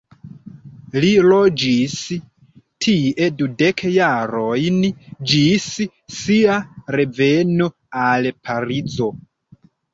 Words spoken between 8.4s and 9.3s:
Parizo.